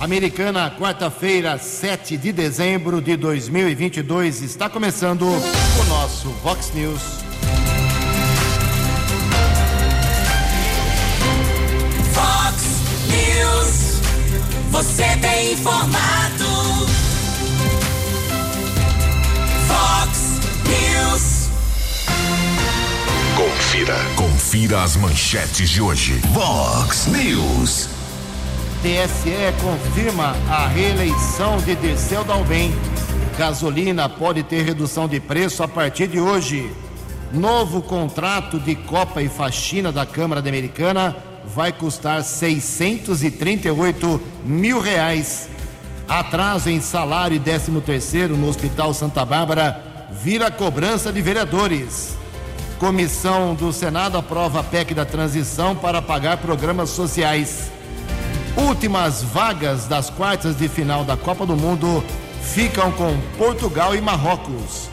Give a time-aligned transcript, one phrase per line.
[0.00, 7.02] Americana, quarta-feira, 7 de dezembro de 2022, está começando o nosso Vox News.
[12.14, 12.64] Vox
[13.08, 14.00] News,
[14.70, 16.44] você tem informado.
[19.66, 20.18] Vox
[20.68, 21.48] News.
[23.34, 26.20] Confira, confira as manchetes de hoje.
[26.32, 27.97] Vox News.
[28.80, 32.72] TSE confirma a reeleição de Dirceu Dalben.
[33.36, 36.70] Gasolina pode ter redução de preço a partir de hoje.
[37.32, 45.48] Novo contrato de Copa e Faxina da Câmara Americana vai custar 638 mil reais.
[46.08, 52.16] Atraso em salário e 13 terceiro no Hospital Santa Bárbara vira cobrança de vereadores.
[52.78, 57.72] Comissão do Senado aprova a PEC da transição para pagar programas sociais.
[58.58, 62.02] Últimas vagas das quartas de final da Copa do Mundo
[62.42, 64.88] ficam com Portugal e Marrocos.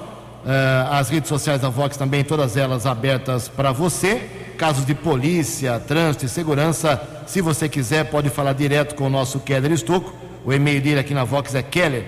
[0.44, 4.41] Uh, as redes sociais da Vox também, todas elas abertas para você.
[4.62, 9.40] Casos de polícia, trânsito e segurança, se você quiser, pode falar direto com o nosso
[9.40, 10.14] Keller Estocco.
[10.46, 12.06] O e-mail dele aqui na Vox é keller,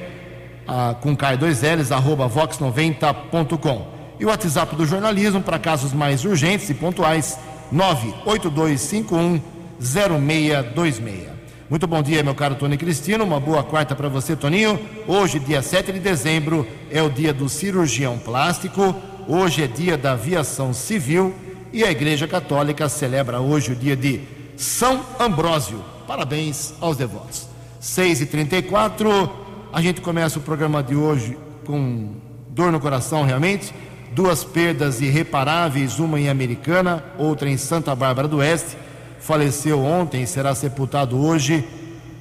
[0.67, 3.87] uh, com K2Ls, arroba vox90.com.
[4.19, 7.39] E o WhatsApp do jornalismo para casos mais urgentes e pontuais,
[7.71, 9.41] 98251
[9.79, 11.29] 0626.
[11.67, 13.23] Muito bom dia, meu caro Tony Cristino.
[13.23, 14.79] Uma boa quarta para você, Toninho.
[15.07, 18.95] Hoje, dia 7 de dezembro, é o dia do cirurgião plástico.
[19.27, 21.33] Hoje é dia da aviação civil
[21.73, 24.21] e a Igreja Católica celebra hoje o dia de
[24.55, 25.83] São Ambrósio.
[26.07, 27.47] Parabéns aos devotos.
[27.81, 29.29] 6h34,
[29.73, 32.11] a gente começa o programa de hoje com
[32.49, 33.73] dor no coração, realmente.
[34.13, 38.77] Duas perdas irreparáveis, uma em Americana, outra em Santa Bárbara do Oeste
[39.23, 41.65] faleceu ontem, será sepultado hoje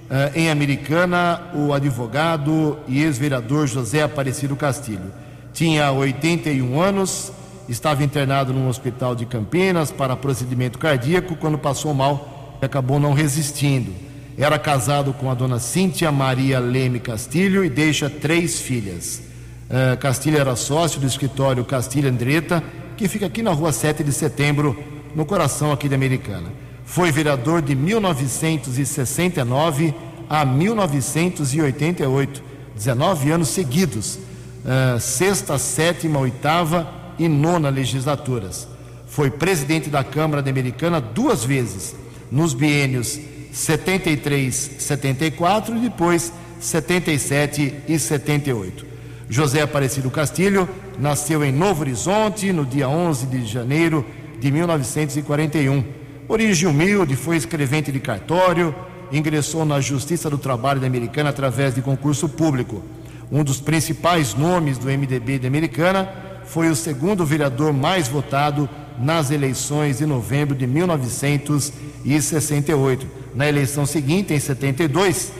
[0.08, 5.12] eh, em Americana o advogado e ex-vereador José Aparecido Castilho.
[5.52, 7.32] Tinha 81 anos,
[7.72, 13.14] estava internado num hospital de Campinas para procedimento cardíaco quando passou mal e acabou não
[13.14, 13.90] resistindo.
[14.36, 19.22] Era casado com a dona Cíntia Maria Leme Castilho e deixa três filhas.
[19.68, 22.62] Uh, Castilho era sócio do escritório Castilho Andretta,
[22.96, 24.76] que fica aqui na rua 7 de setembro,
[25.14, 26.52] no coração aqui da Americana.
[26.84, 29.94] Foi vereador de 1969
[30.28, 32.42] a 1988,
[32.74, 38.66] 19 anos seguidos, uh, sexta, sétima, oitava e nona legislaturas.
[39.06, 41.94] Foi presidente da Câmara Americana duas vezes,
[42.30, 43.18] nos biênios
[43.52, 48.86] 73, 74 e depois 77 e 78.
[49.28, 50.68] José Aparecido Castilho
[50.98, 54.04] nasceu em Novo Horizonte no dia 11 de janeiro
[54.38, 58.74] de 1941 Origem humilde, foi escrevente de cartório,
[59.12, 62.82] ingressou na Justiça do Trabalho da Americana através de concurso público.
[63.30, 66.08] Um dos principais nomes do MDB da Americana
[66.46, 73.06] foi o segundo vereador mais votado nas eleições de novembro de 1968.
[73.34, 75.32] Na eleição seguinte, em 72,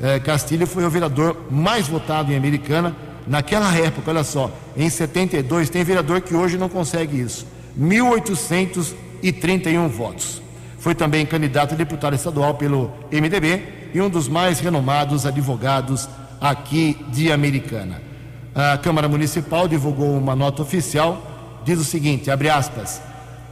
[0.00, 2.94] eh, Castilho foi o vereador mais votado em Americana.
[3.26, 7.44] Naquela época, olha só, em 72, tem vereador que hoje não consegue isso.
[7.76, 10.42] 1800 e 31 votos.
[10.78, 16.08] Foi também candidato a deputado estadual pelo MDB e um dos mais renomados advogados
[16.40, 18.07] aqui de Americana.
[18.54, 23.00] A Câmara Municipal divulgou uma nota oficial, diz o seguinte, abre aspas,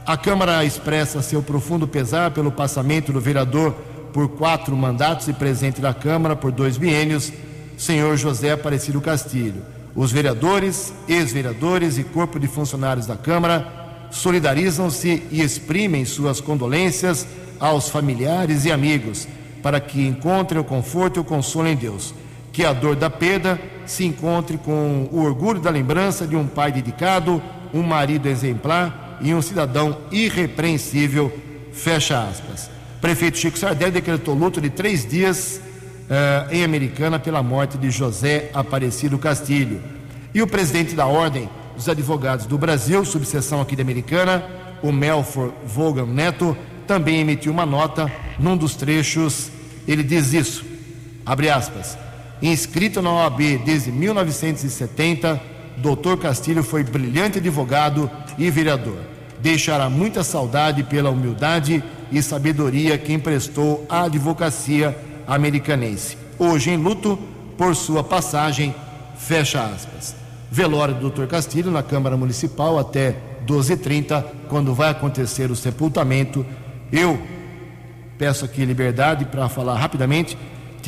[0.05, 3.73] a Câmara expressa seu profundo pesar pelo passamento do vereador
[4.13, 7.31] por quatro mandatos e presidente da Câmara por dois biênios,
[7.77, 9.61] senhor José Aparecido Castilho.
[9.95, 17.27] Os vereadores, ex-vereadores e corpo de funcionários da Câmara solidarizam-se e exprimem suas condolências
[17.59, 19.27] aos familiares e amigos,
[19.61, 22.13] para que encontrem o conforto e o consolo em Deus.
[22.57, 26.71] Que a dor da perda se encontre com o orgulho da lembrança de um pai
[26.71, 27.39] dedicado,
[27.71, 31.31] um marido exemplar e um cidadão irrepreensível.
[31.71, 32.67] Fecha aspas.
[32.99, 35.61] Prefeito Chico Sardelli decretou luto de três dias
[36.09, 39.79] uh, em Americana pela morte de José Aparecido Castilho.
[40.33, 44.43] E o presidente da Ordem dos Advogados do Brasil, subseção aqui de Americana,
[44.81, 46.57] o Melfor Vogan Neto,
[46.87, 48.11] também emitiu uma nota.
[48.39, 49.51] Num dos trechos,
[49.87, 50.65] ele diz isso,
[51.23, 52.06] abre aspas,
[52.41, 55.41] inscrito na OAB desde 1970,
[55.77, 56.17] Dr.
[56.19, 58.99] Castilho foi brilhante advogado e vereador.
[59.39, 64.97] Deixará muita saudade pela humildade e sabedoria que emprestou à advocacia
[65.27, 66.17] americanense.
[66.39, 67.17] Hoje em luto
[67.57, 68.73] por sua passagem,
[69.17, 70.15] fecha aspas.
[70.49, 71.25] Velório do Dr.
[71.25, 76.45] Castilho na Câmara Municipal até 12h30, quando vai acontecer o sepultamento.
[76.91, 77.19] Eu
[78.17, 80.37] peço aqui liberdade para falar rapidamente.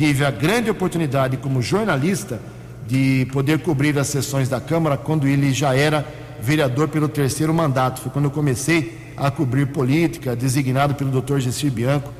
[0.00, 2.40] Tive a grande oportunidade, como jornalista,
[2.88, 6.06] de poder cobrir as sessões da Câmara quando ele já era
[6.40, 8.00] vereador pelo terceiro mandato.
[8.00, 11.40] Foi quando eu comecei a cobrir política, designado pelo Dr.
[11.40, 12.10] Gessir Bianco,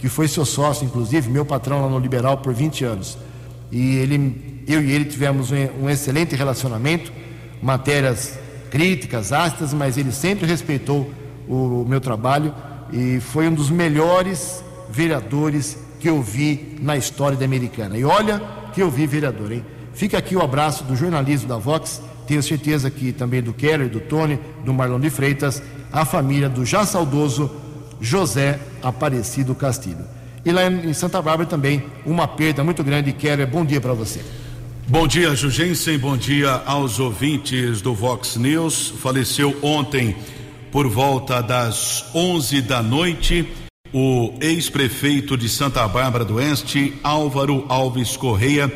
[0.00, 3.16] que foi seu sócio, inclusive, meu patrão lá no Liberal por 20 anos.
[3.70, 7.12] E ele, eu e ele tivemos um, excelente relacionamento,
[7.62, 8.36] matérias
[8.68, 11.08] críticas, ácidas, mas ele sempre respeitou
[11.46, 12.52] o meu trabalho
[12.92, 17.96] e foi um dos melhores vereadores que eu vi na história da Americana.
[17.96, 18.40] E olha
[18.72, 19.64] que eu vi vereador, hein?
[19.94, 24.00] Fica aqui o abraço do jornalismo da Vox, tenho certeza que também do Keller, do
[24.00, 25.62] Tony, do Marlon de Freitas
[25.92, 27.50] a família do já saudoso
[28.00, 30.04] José Aparecido Castilho.
[30.44, 33.12] E lá em Santa Bárbara também uma perda muito grande.
[33.12, 34.24] Quero bom dia para você.
[34.86, 35.98] Bom dia, Jugensen.
[35.98, 38.94] Bom dia aos ouvintes do Vox News.
[39.00, 40.16] Faleceu ontem
[40.70, 48.16] por volta das 11 da noite o ex-prefeito de Santa Bárbara do Oeste, Álvaro Alves
[48.16, 48.72] Correia,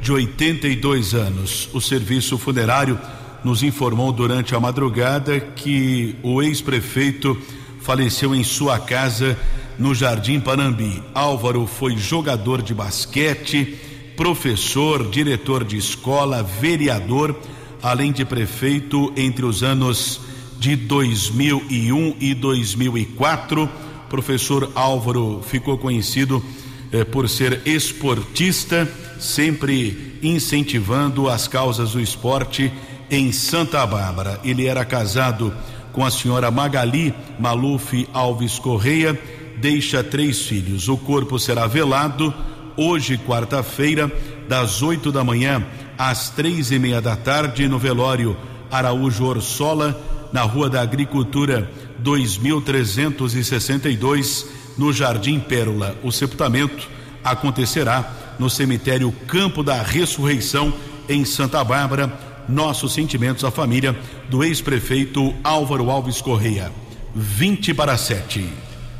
[0.00, 1.68] de 82 anos.
[1.72, 2.98] O serviço funerário
[3.44, 7.36] nos informou durante a madrugada que o ex-prefeito
[7.80, 9.38] faleceu em sua casa
[9.78, 11.02] no Jardim Panambi.
[11.14, 13.78] Álvaro foi jogador de basquete,
[14.16, 17.38] professor, diretor de escola, vereador,
[17.82, 20.20] além de prefeito entre os anos
[20.58, 23.85] de 2001 e 2004.
[24.16, 26.42] Professor Álvaro ficou conhecido
[26.90, 28.90] eh, por ser esportista,
[29.20, 32.72] sempre incentivando as causas do esporte
[33.10, 34.40] em Santa Bárbara.
[34.42, 35.52] Ele era casado
[35.92, 39.20] com a senhora Magali Maluf Alves Correia,
[39.58, 40.88] deixa três filhos.
[40.88, 42.32] O corpo será velado
[42.74, 44.10] hoje, quarta-feira,
[44.48, 45.62] das oito da manhã
[45.98, 48.34] às três e meia da tarde, no velório
[48.70, 49.94] Araújo Orsola,
[50.32, 54.46] na Rua da Agricultura 2362,
[54.76, 55.96] no Jardim Pérola.
[56.02, 56.86] O sepultamento
[57.24, 60.74] acontecerá no cemitério Campo da Ressurreição,
[61.08, 63.96] em Santa Bárbara nossos sentimentos à família
[64.28, 66.70] do ex-prefeito Álvaro Alves Correia.
[67.14, 68.48] 20 para 7.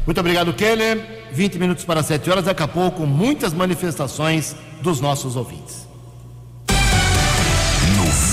[0.04, 1.26] Muito obrigado, Keller.
[1.32, 2.44] 20 minutos para 7 horas.
[2.44, 5.85] Daqui a pouco, muitas manifestações dos nossos ouvintes.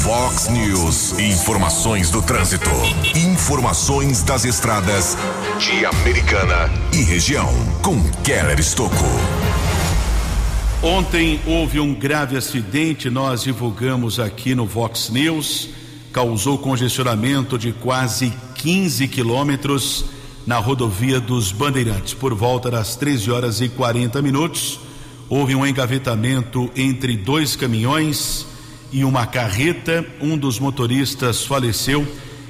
[0.03, 2.69] Fox News, informações do trânsito.
[3.15, 5.17] Informações das estradas
[5.57, 7.47] de Americana e região.
[7.81, 9.05] Com Keller Estocco.
[10.81, 15.69] Ontem houve um grave acidente, nós divulgamos aqui no Vox News,
[16.11, 20.03] causou congestionamento de quase 15 quilômetros
[20.45, 22.13] na rodovia dos Bandeirantes.
[22.13, 24.81] Por volta das 13 horas e 40 minutos,
[25.29, 28.51] houve um engavetamento entre dois caminhões
[28.93, 30.05] e uma carreta.
[30.21, 32.07] Um dos motoristas faleceu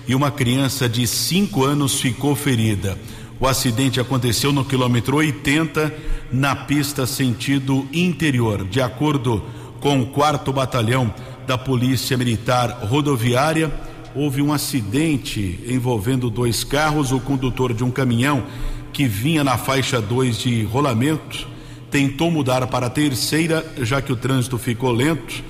[0.08, 3.00] e uma criança de 5 anos ficou ferida.
[3.40, 5.94] O acidente aconteceu no quilômetro 80,
[6.32, 8.66] na pista sentido interior.
[8.66, 9.42] De acordo
[9.80, 11.14] com o quarto batalhão
[11.48, 13.72] da Polícia Militar Rodoviária,
[14.14, 17.12] houve um acidente envolvendo dois carros.
[17.12, 18.44] O condutor de um caminhão
[18.92, 21.48] que vinha na faixa 2 de rolamento
[21.90, 25.44] tentou mudar para a terceira, já que o trânsito ficou lento,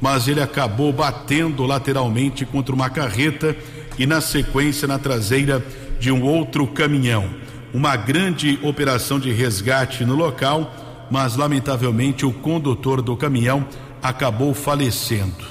[0.00, 3.56] mas ele acabou batendo lateralmente contra uma carreta
[3.98, 5.64] e, na sequência, na traseira
[5.98, 7.28] de um outro caminhão.
[7.72, 13.66] Uma grande operação de resgate no local, mas lamentavelmente o condutor do caminhão
[14.02, 15.44] acabou falecendo.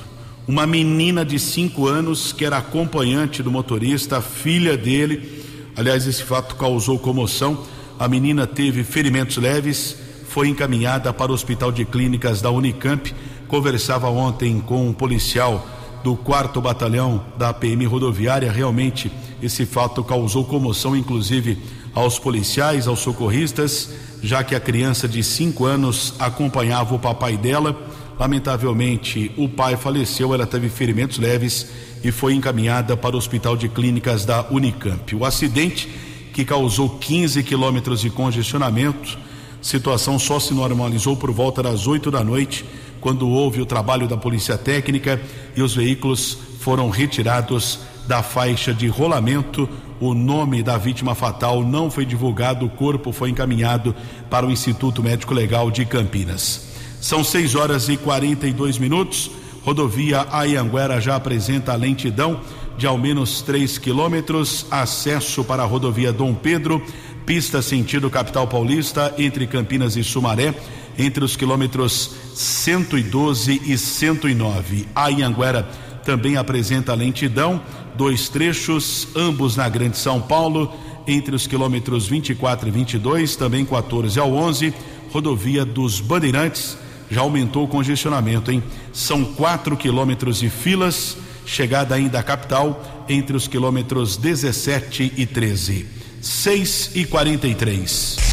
[0.47, 5.45] Uma menina de cinco anos, que era acompanhante do motorista, filha dele,
[5.77, 7.65] aliás, esse fato causou comoção.
[7.99, 9.95] A menina teve ferimentos leves,
[10.27, 13.13] foi encaminhada para o Hospital de Clínicas da Unicamp.
[13.49, 15.67] Conversava ontem com um policial
[16.03, 18.51] do quarto batalhão da PM rodoviária.
[18.51, 21.57] Realmente esse fato causou comoção, inclusive
[21.95, 23.89] aos policiais, aos socorristas,
[24.21, 27.75] já que a criança de cinco anos acompanhava o papai dela.
[28.19, 31.71] Lamentavelmente, o pai faleceu, ela teve ferimentos leves
[32.03, 35.15] e foi encaminhada para o Hospital de Clínicas da Unicamp.
[35.15, 35.89] O acidente,
[36.31, 39.17] que causou 15 quilômetros de congestionamento,
[39.61, 42.63] Situação só se normalizou por volta das 8 da noite,
[42.99, 45.21] quando houve o trabalho da Polícia Técnica
[45.55, 49.69] e os veículos foram retirados da faixa de rolamento.
[49.99, 53.95] O nome da vítima fatal não foi divulgado, o corpo foi encaminhado
[54.29, 56.69] para o Instituto Médico Legal de Campinas.
[57.01, 59.31] São 6 horas e 42 minutos.
[59.63, 62.41] Rodovia Ayanguera já apresenta lentidão
[62.77, 64.65] de ao menos 3 quilômetros.
[64.71, 66.81] Acesso para a rodovia Dom Pedro,
[67.25, 70.55] pista sentido capital paulista, entre Campinas e Sumaré,
[70.99, 74.87] entre os quilômetros 112 e 109.
[74.93, 75.63] Ayanguera
[76.05, 77.61] também apresenta lentidão,
[77.95, 80.71] dois trechos, ambos na Grande São Paulo,
[81.07, 84.73] entre os quilômetros 24 e 22, também 14 ao 11,
[85.11, 86.77] rodovia dos Bandeirantes
[87.09, 88.63] já aumentou o congestionamento, hein?
[88.93, 95.87] São quatro quilômetros de filas, chegada ainda à capital, entre os quilômetros 17 e 13.
[96.21, 98.28] 6 e 43.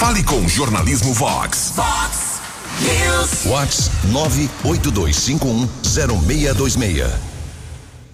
[0.00, 1.74] Fale com Jornalismo Vox.
[1.76, 2.40] Vox
[2.80, 3.44] News.
[3.44, 3.90] Vox
[4.64, 7.06] 982510626.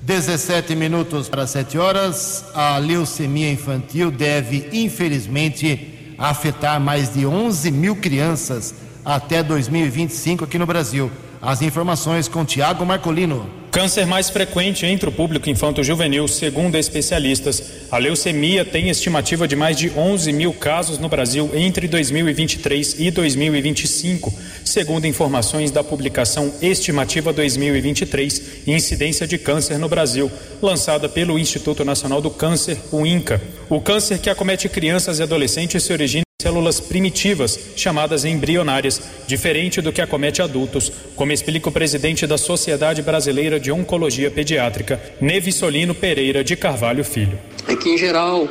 [0.03, 2.45] 17 minutos para 7 horas.
[2.53, 8.75] A leucemia infantil deve, infelizmente, afetar mais de 11 mil crianças
[9.05, 11.09] até 2025 aqui no Brasil.
[11.47, 13.49] As informações com Tiago Marcolino.
[13.71, 17.63] Câncer mais frequente entre o público infanto-juvenil, segundo especialistas.
[17.89, 23.13] A leucemia tem estimativa de mais de 11 mil casos no Brasil entre 2023 e
[23.13, 24.35] 2025,
[24.65, 30.29] segundo informações da publicação Estimativa 2023 Incidência de Câncer no Brasil,
[30.61, 33.41] lançada pelo Instituto Nacional do Câncer, o INCA.
[33.71, 39.91] O câncer que acomete crianças e adolescentes se origina células primitivas, chamadas embrionárias, diferente do
[39.91, 46.45] que acomete adultos, como explica o presidente da Sociedade Brasileira de Oncologia Pediátrica, Nevissolino Pereira
[46.45, 47.37] de Carvalho Filho.
[47.67, 48.49] É que, em geral,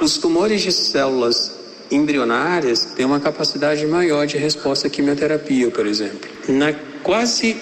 [0.00, 1.52] os tumores de células
[1.90, 6.28] embrionárias têm uma capacidade maior de resposta à quimioterapia, por exemplo.
[6.48, 6.72] Na
[7.04, 7.56] quase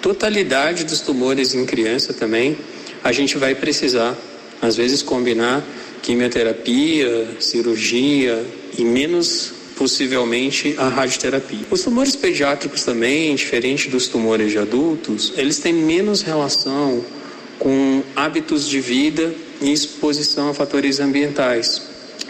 [0.00, 2.56] totalidade dos tumores em criança também,
[3.04, 4.16] a gente vai precisar,
[4.62, 5.62] às vezes, combinar
[6.02, 8.44] quimioterapia, cirurgia
[8.76, 11.66] e menos possivelmente a radioterapia.
[11.70, 17.04] Os tumores pediátricos também, diferente dos tumores de adultos, eles têm menos relação
[17.58, 21.82] com hábitos de vida e exposição a fatores ambientais,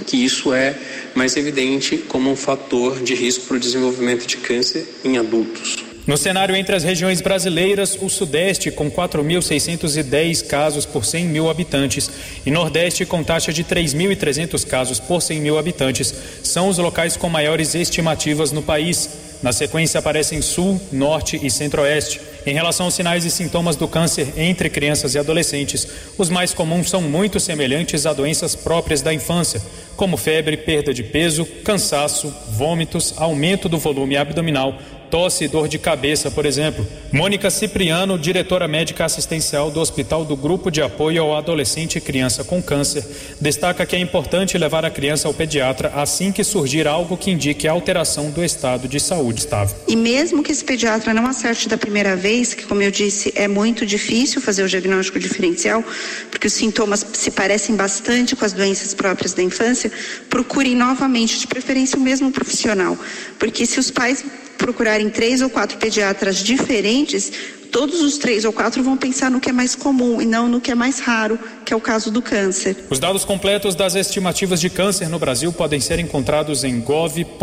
[0.07, 0.77] que isso é
[1.15, 5.88] mais evidente como um fator de risco para o desenvolvimento de câncer em adultos.
[6.09, 12.11] No cenário entre as regiões brasileiras, o Sudeste com 4.610 casos por 100 mil habitantes
[12.47, 17.29] e Nordeste com taxa de 3.300 casos por 100 mil habitantes são os locais com
[17.29, 19.11] maiores estimativas no país.
[19.43, 22.23] Na sequência aparecem Sul, Norte e Centro-Oeste.
[22.47, 25.87] Em relação aos sinais e sintomas do câncer entre crianças e adolescentes,
[26.17, 29.61] os mais comuns são muito semelhantes a doenças próprias da infância,
[29.99, 34.79] como febre, perda de peso, cansaço, vômitos, aumento do volume abdominal,
[35.11, 36.87] tosse e dor de cabeça, por exemplo.
[37.11, 42.45] Mônica Cipriano, diretora médica assistencial do Hospital do Grupo de Apoio ao Adolescente e Criança
[42.45, 43.05] com Câncer,
[43.41, 47.67] destaca que é importante levar a criança ao pediatra assim que surgir algo que indique
[47.67, 49.77] alteração do estado de saúde estável.
[49.89, 53.49] E mesmo que esse pediatra não acerte da primeira vez, que como eu disse, é
[53.49, 55.83] muito difícil fazer o diagnóstico diferencial,
[56.31, 59.88] porque os sintomas se parecem bastante com as doenças próprias da infância,
[60.29, 62.99] procure novamente, de preferência o mesmo profissional,
[63.39, 64.25] porque se os pais
[64.57, 67.31] procurarem três ou quatro pediatras diferentes,
[67.71, 70.61] todos os três ou quatro vão pensar no que é mais comum e não no
[70.61, 72.77] que é mais raro, que é o caso do câncer.
[72.91, 77.39] Os dados completos das estimativas de câncer no Brasil podem ser encontrados em gov.br/inca.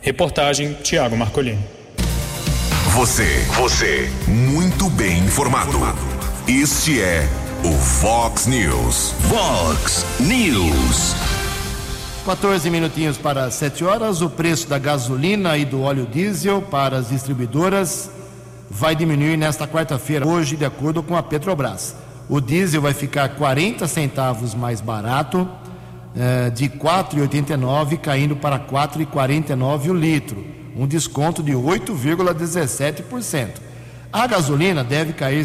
[0.00, 1.58] Reportagem Tiago Marcolini.
[2.94, 5.78] Você, você, muito bem informado.
[6.48, 7.28] Este é
[7.64, 9.14] o Fox News.
[9.28, 11.14] Fox News.
[12.24, 14.22] 14 minutinhos para 7 horas.
[14.22, 18.10] O preço da gasolina e do óleo diesel para as distribuidoras
[18.70, 21.94] vai diminuir nesta quarta-feira, hoje, de acordo com a Petrobras.
[22.28, 25.48] O diesel vai ficar 40 centavos mais barato,
[26.16, 30.44] eh, de 4,89 caindo para 4,49 o litro,
[30.76, 33.60] um desconto de 8,17%.
[34.12, 35.44] A gasolina deve cair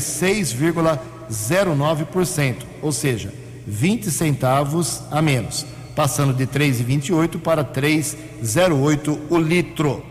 [1.30, 3.34] 6,09%, ou seja,
[3.68, 5.66] 20 centavos a menos
[5.96, 10.04] passando de 3,28 para 3,08 o litro.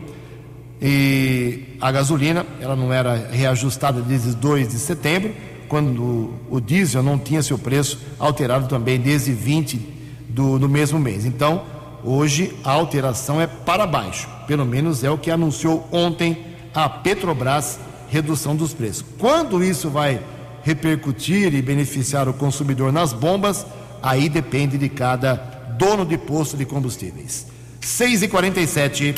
[0.80, 5.32] E a gasolina, ela não era reajustada desde 2 de setembro,
[5.68, 9.76] quando o diesel não tinha seu preço alterado também desde 20
[10.28, 11.24] do, do mesmo mês.
[11.24, 11.62] Então,
[12.02, 16.38] hoje a alteração é para baixo, pelo menos é o que anunciou ontem
[16.74, 17.78] a Petrobras,
[18.08, 19.04] redução dos preços.
[19.18, 20.20] Quando isso vai
[20.64, 23.64] repercutir e beneficiar o consumidor nas bombas,
[24.02, 25.34] aí depende de cada
[25.78, 27.46] dono de posto de combustíveis.
[27.80, 29.14] 6 e 47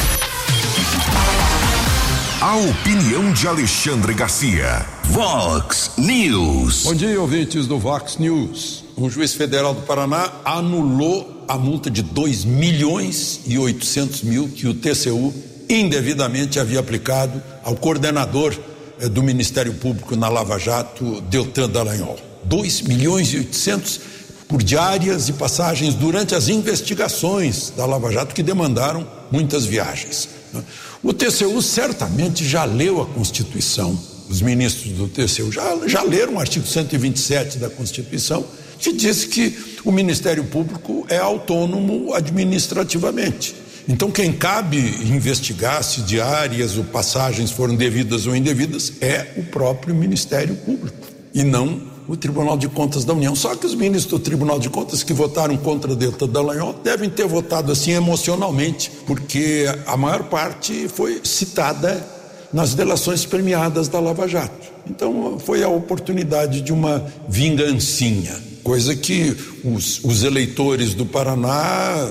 [2.40, 4.84] A opinião de Alexandre Garcia.
[5.04, 6.82] Vox News.
[6.82, 8.84] Bom dia, ouvintes do Vox News.
[8.98, 14.66] Um juiz federal do Paraná anulou a multa de 2 milhões e 800 mil que
[14.66, 15.32] o TCU
[15.68, 18.52] indevidamente havia aplicado ao coordenador
[19.10, 22.18] do Ministério Público na Lava Jato, Deltan Dallagnol.
[22.44, 24.00] 2 milhões e 800
[24.48, 30.28] por diárias e passagens durante as investigações da Lava Jato que demandaram muitas viagens.
[30.52, 30.62] né?
[31.02, 33.98] O TCU certamente já leu a Constituição,
[34.28, 38.44] os ministros do TCU já, já leram o artigo 127 da Constituição,
[38.78, 43.54] que diz que o Ministério Público é autônomo administrativamente.
[43.88, 49.94] Então, quem cabe investigar se diárias ou passagens foram devidas ou indevidas é o próprio
[49.94, 50.96] Ministério Público
[51.32, 53.34] e não o Tribunal de Contas da União.
[53.34, 57.26] Só que os ministros do Tribunal de Contas que votaram contra Delta Dallagnol devem ter
[57.26, 62.04] votado assim emocionalmente, porque a maior parte foi citada
[62.52, 64.66] nas delações premiadas da Lava Jato.
[64.88, 72.08] Então foi a oportunidade de uma vingancinha, coisa que os, os eleitores do Paraná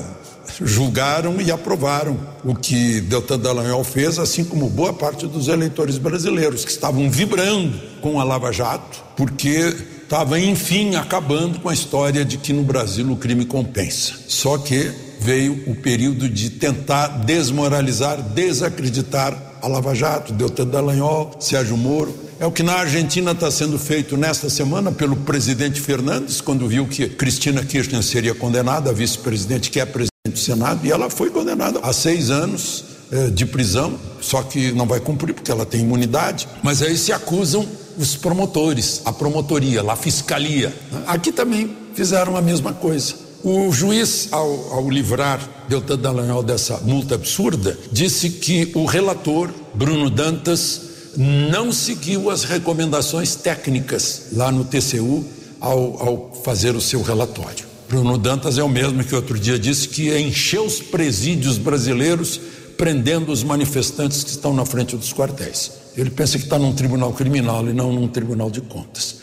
[0.63, 6.63] julgaram e aprovaram o que Deltan Dallagnol fez, assim como boa parte dos eleitores brasileiros
[6.63, 12.37] que estavam vibrando com a Lava Jato, porque estava enfim acabando com a história de
[12.37, 14.13] que no Brasil o crime compensa.
[14.27, 21.75] Só que veio o período de tentar desmoralizar, desacreditar a Lava Jato, Deltan Dallagnol, Sérgio
[21.75, 22.15] Moro.
[22.39, 26.85] É o que na Argentina está sendo feito nesta semana pelo presidente Fernandes, quando viu
[26.85, 31.29] que Cristina Kirchner seria condenada, a vice-presidente que é presidente do Senado, e ela foi
[31.29, 35.81] condenada a seis anos eh, de prisão, só que não vai cumprir porque ela tem
[35.81, 36.47] imunidade.
[36.61, 37.65] Mas aí se acusam
[37.97, 40.73] os promotores, a promotoria, a fiscalia.
[41.07, 43.15] Aqui também fizeram a mesma coisa.
[43.43, 45.39] O juiz, ao, ao livrar
[45.69, 50.81] Deltan Dallagnol dessa multa absurda, disse que o relator, Bruno Dantas,
[51.15, 55.23] não seguiu as recomendações técnicas lá no TCU
[55.61, 57.74] ao, ao fazer o seu relatório.
[57.87, 62.39] Bruno Dantas é o mesmo que outro dia disse que encheu os presídios brasileiros
[62.77, 65.71] prendendo os manifestantes que estão na frente dos quartéis.
[65.95, 69.17] Ele pensa que está num tribunal criminal e não num tribunal de contas.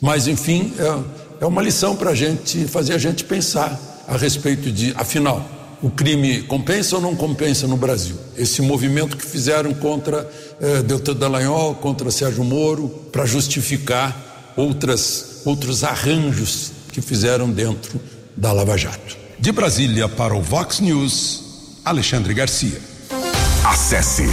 [0.00, 4.70] Mas, enfim, é, é uma lição para a gente fazer a gente pensar a respeito
[4.70, 5.48] de, afinal,
[5.80, 8.16] o crime compensa ou não compensa no Brasil?
[8.36, 10.28] Esse movimento que fizeram contra
[10.60, 18.00] eh, Deltan Dallagnol, contra Sérgio Moro, para justificar outras, outros arranjos que fizeram dentro
[18.36, 19.16] da Lava Jato.
[19.38, 22.80] De Brasília para o Vox News, Alexandre Garcia.
[23.64, 24.24] Acesse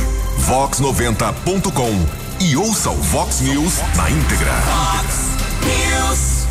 [0.47, 4.51] vox90.com e ouça o Vox News na íntegra.
[5.61, 6.47] News.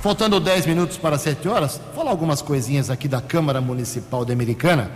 [0.00, 4.32] Faltando 10 minutos para 7 horas, vou falar algumas coisinhas aqui da Câmara Municipal de
[4.32, 4.90] Americana.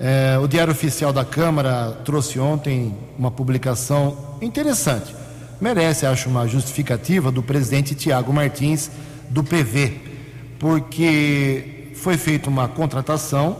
[0.00, 5.14] É, o Diário Oficial da Câmara trouxe ontem uma publicação interessante.
[5.60, 8.90] Merece, acho, uma justificativa do presidente Tiago Martins,
[9.30, 10.00] do PV,
[10.58, 13.56] porque foi feita uma contratação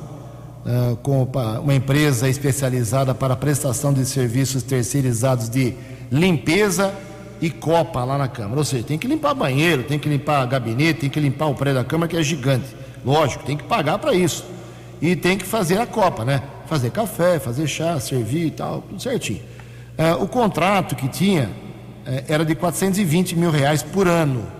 [0.64, 1.22] uh, com
[1.62, 5.74] uma empresa especializada para prestação de serviços terceirizados de
[6.10, 6.94] limpeza
[7.40, 8.58] e copa lá na Câmara.
[8.58, 11.82] Ou seja, tem que limpar banheiro, tem que limpar gabinete, tem que limpar o prédio
[11.82, 12.66] da Câmara, que é gigante.
[13.04, 14.44] Lógico, tem que pagar para isso.
[15.00, 16.42] E tem que fazer a copa, né?
[16.66, 19.40] Fazer café, fazer chá, servir e tal, tudo certinho.
[19.98, 21.44] Uh, o contrato que tinha
[22.06, 24.57] uh, era de 420 mil reais por ano.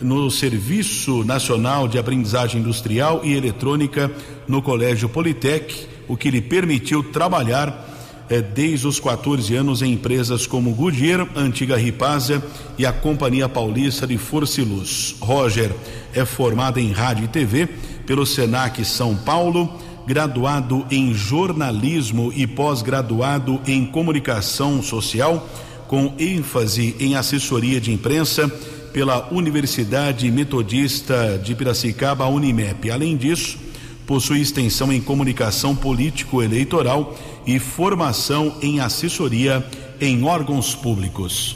[0.00, 4.10] no Serviço Nacional de Aprendizagem Industrial e Eletrônica
[4.48, 7.86] no Colégio Politec, o que lhe permitiu trabalhar
[8.28, 12.42] eh, desde os 14 anos em empresas como Goodyear, Antiga Ripasa
[12.78, 15.16] e a Companhia Paulista de Força e Luz.
[15.20, 15.72] Roger
[16.14, 17.68] é formado em rádio e TV
[18.06, 19.78] pelo Senac São Paulo,
[20.10, 25.48] graduado em jornalismo e pós-graduado em comunicação social,
[25.86, 28.48] com ênfase em assessoria de imprensa
[28.92, 32.90] pela Universidade Metodista de Piracicaba, Unimep.
[32.90, 33.56] Além disso,
[34.04, 39.64] possui extensão em comunicação político-eleitoral e formação em assessoria
[40.00, 41.54] em órgãos públicos.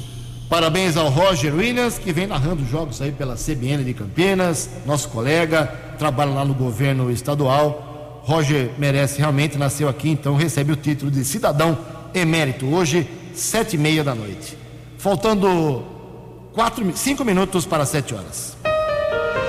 [0.49, 5.67] Parabéns ao Roger Williams, que vem narrando jogos aí pela CBN de Campinas, nosso colega,
[5.99, 7.94] trabalha lá no governo estadual.
[8.25, 11.79] Roger merece realmente, nasceu aqui, então recebe o título de cidadão
[12.15, 14.57] emérito hoje, sete e meia da noite.
[14.97, 15.85] Faltando
[16.55, 18.57] quatro, cinco minutos para sete horas.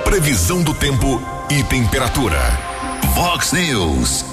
[0.04, 2.38] Previsão do tempo e temperatura.
[3.14, 4.24] Vox News.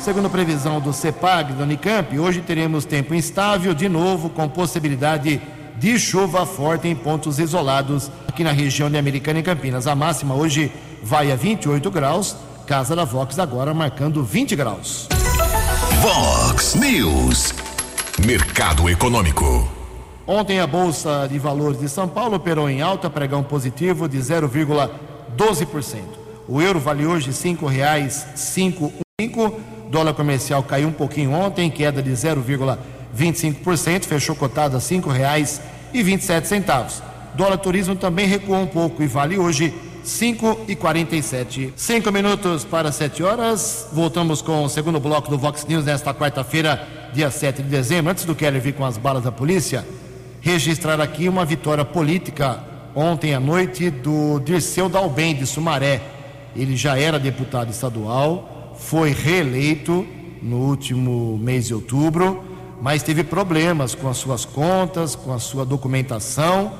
[0.00, 5.40] Segundo a previsão do CEPAG da Unicamp, hoje teremos tempo instável de novo, com possibilidade
[5.78, 9.86] de chuva forte em pontos isolados aqui na região de Americana e Campinas.
[9.86, 10.72] A máxima hoje
[11.04, 12.36] vai a 28 graus,
[12.72, 15.06] Casa da Vox agora marcando 20 graus.
[16.00, 17.52] Vox News.
[18.26, 19.70] Mercado Econômico.
[20.26, 25.98] Ontem a Bolsa de Valores de São Paulo operou em alta, pregão positivo de 0,12%.
[26.48, 29.52] O euro vale hoje R$ 5,55.
[29.90, 37.02] Dólar comercial caiu um pouquinho ontem, queda de 0,25%, fechou cotado a R$ 5,27.
[37.34, 41.72] Dólar turismo também recuou um pouco e vale hoje 5,47.
[41.76, 43.88] Cinco minutos para 7 horas.
[43.92, 48.10] Voltamos com o segundo bloco do Vox News nesta quarta-feira, dia 7 de dezembro.
[48.10, 49.86] Antes do Keller vir com as balas da polícia,
[50.40, 56.00] registrar aqui uma vitória política ontem à noite do Dirceu Dalben de Sumaré.
[56.56, 60.04] Ele já era deputado estadual, foi reeleito
[60.42, 62.42] no último mês de outubro,
[62.80, 66.72] mas teve problemas com as suas contas, com a sua documentação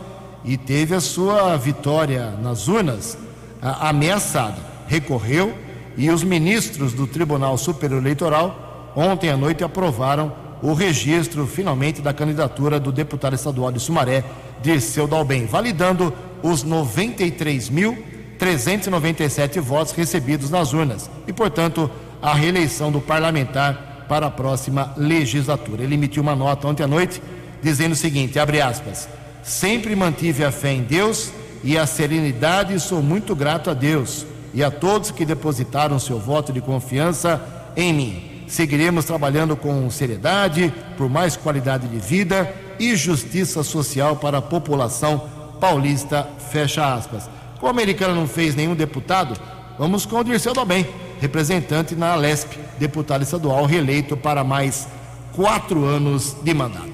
[0.45, 3.17] e teve a sua vitória nas urnas
[3.61, 4.57] ameaçada.
[4.87, 5.55] Recorreu
[5.97, 12.13] e os ministros do Tribunal Superior Eleitoral ontem à noite aprovaram o registro finalmente da
[12.13, 14.23] candidatura do deputado estadual de Sumaré,
[14.63, 24.05] Dirceu Dalben, validando os 93.397 votos recebidos nas urnas e, portanto, a reeleição do parlamentar
[24.09, 25.83] para a próxima legislatura.
[25.83, 27.21] Ele emitiu uma nota ontem à noite
[27.61, 29.09] dizendo o seguinte, abre aspas,
[29.43, 31.33] sempre mantive a fé em Deus
[31.65, 36.19] e a serenidade e sou muito grato a Deus e a todos que depositaram seu
[36.19, 37.41] voto de confiança
[37.77, 38.45] em mim.
[38.47, 45.27] Seguiremos trabalhando com seriedade, por mais qualidade de vida e justiça social para a população
[45.59, 46.29] paulista.
[46.51, 47.31] Fecha aspas.
[47.59, 49.41] Como a americana não fez nenhum deputado,
[49.79, 50.87] vamos com o Dirceu Dalben,
[51.21, 54.87] representante na Alesp, deputado estadual reeleito para mais
[55.33, 56.92] quatro anos de mandato.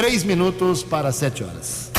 [0.00, 1.90] Três minutos para sete horas.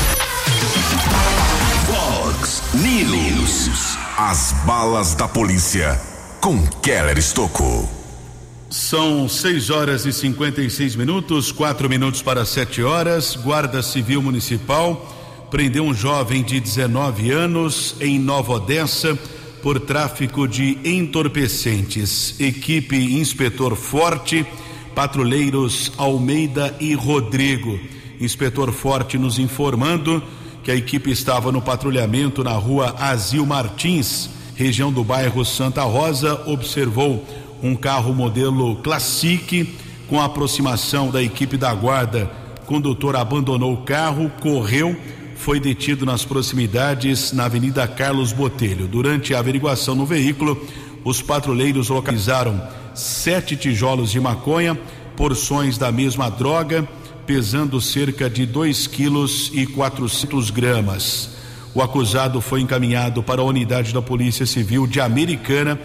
[1.86, 3.96] Vox News.
[4.18, 6.00] As balas da polícia
[6.40, 7.88] com Keller Estocou.
[8.68, 13.36] São 6 horas e 56 minutos, quatro minutos para 7 horas.
[13.36, 19.16] Guarda Civil Municipal prendeu um jovem de 19 anos em Nova Odessa
[19.62, 22.34] por tráfico de entorpecentes.
[22.40, 24.44] Equipe Inspetor Forte,
[24.94, 27.78] patrulheiros Almeida e Rodrigo.
[28.20, 30.22] Inspetor Forte nos informando
[30.62, 36.40] que a equipe estava no patrulhamento na rua Azil Martins, região do bairro Santa Rosa,
[36.46, 37.26] observou
[37.62, 39.76] um carro modelo Classic
[40.08, 42.30] com a aproximação da equipe da guarda.
[42.62, 44.96] O condutor abandonou o carro, correu,
[45.36, 48.86] foi detido nas proximidades na Avenida Carlos Botelho.
[48.86, 50.64] Durante a averiguação no veículo,
[51.04, 52.62] os patrulheiros localizaram
[52.94, 54.78] sete tijolos de maconha,
[55.16, 56.86] porções da mesma droga,
[57.26, 61.30] pesando cerca de 2 quilos e 400 gramas.
[61.74, 65.78] O acusado foi encaminhado para a unidade da Polícia Civil de Americana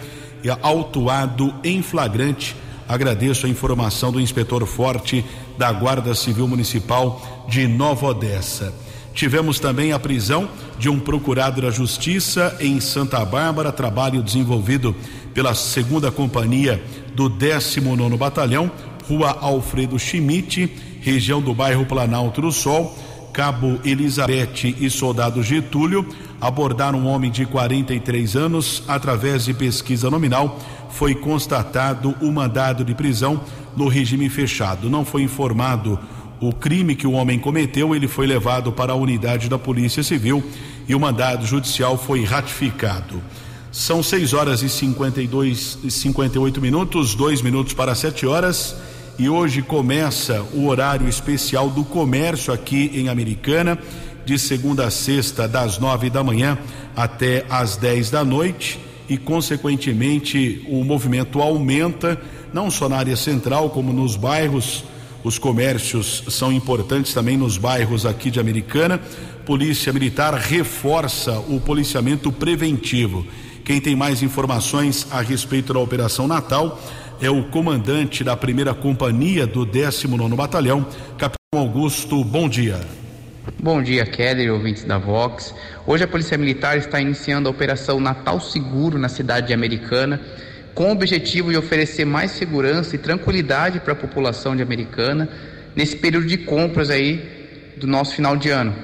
[0.44, 2.54] e autuado em flagrante.
[2.86, 5.24] Agradeço a informação do inspetor Forte
[5.56, 8.72] da Guarda Civil Municipal de Nova Odessa.
[9.18, 14.94] Tivemos também a prisão de um procurado da Justiça em Santa Bárbara, trabalho desenvolvido
[15.34, 16.80] pela segunda companhia
[17.16, 18.70] do 19 Batalhão,
[19.08, 22.96] Rua Alfredo Schmidt, região do bairro Planalto do Sol.
[23.32, 26.08] Cabo Elizabeth e Soldado Getúlio
[26.40, 28.84] abordaram um homem de 43 anos.
[28.86, 33.40] Através de pesquisa nominal, foi constatado o mandado de prisão
[33.76, 34.88] no regime fechado.
[34.88, 35.98] Não foi informado
[36.40, 40.42] o crime que o homem cometeu, ele foi levado para a unidade da Polícia Civil
[40.88, 43.20] e o mandado judicial foi ratificado.
[43.70, 48.74] São 6 horas e 52 e 58 minutos, dois minutos para 7 horas.
[49.18, 53.76] E hoje começa o horário especial do comércio aqui em Americana,
[54.24, 56.56] de segunda a sexta, das nove da manhã
[56.94, 58.78] até às 10 da noite.
[59.08, 62.20] E, consequentemente, o movimento aumenta,
[62.52, 64.84] não só na área central, como nos bairros.
[65.28, 68.98] Os comércios são importantes também nos bairros aqui de Americana.
[69.44, 73.26] Polícia Militar reforça o policiamento preventivo.
[73.62, 76.80] Quem tem mais informações a respeito da Operação Natal
[77.20, 80.86] é o comandante da primeira companhia do 19 Batalhão,
[81.18, 82.24] Capitão Augusto.
[82.24, 82.80] Bom dia.
[83.62, 85.54] Bom dia, Keller, ouvintes da Vox.
[85.86, 90.22] Hoje a Polícia Militar está iniciando a Operação Natal Seguro na cidade de Americana,
[90.78, 95.28] com o objetivo de oferecer mais segurança e tranquilidade para a população de Americana
[95.74, 98.76] nesse período de compras aí do nosso final de ano.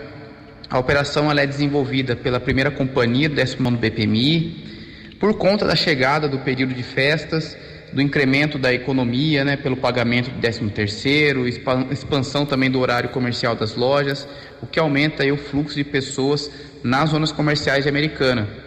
[0.68, 6.40] A operação é desenvolvida pela primeira companhia do 19 BPMI, por conta da chegada do
[6.40, 7.56] período de festas
[7.92, 13.54] do incremento da economia, né, pelo pagamento de 13 terceiro, expansão também do horário comercial
[13.54, 14.26] das lojas,
[14.60, 16.50] o que aumenta aí, o fluxo de pessoas
[16.82, 18.63] nas zonas comerciais de Americana.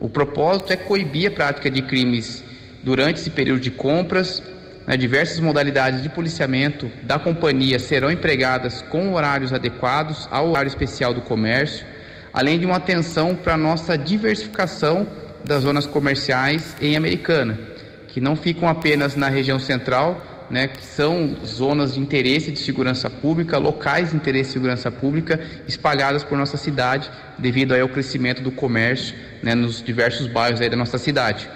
[0.00, 2.42] O propósito é coibir a prática de crimes
[2.82, 4.42] durante esse período de compras.
[4.86, 11.12] Né, diversas modalidades de policiamento da companhia serão empregadas com horários adequados ao horário especial
[11.12, 11.86] do comércio,
[12.32, 15.06] além de uma atenção para a nossa diversificação
[15.44, 17.70] das zonas comerciais em Americana
[18.12, 23.08] que não ficam apenas na região central, né, que são zonas de interesse de segurança
[23.08, 28.42] pública, locais de interesse de segurança pública, espalhadas por nossa cidade, devido aí ao crescimento
[28.42, 31.48] do comércio né, nos diversos bairros aí da nossa cidade.